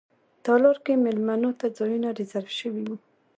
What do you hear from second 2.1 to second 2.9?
ریزرف شوي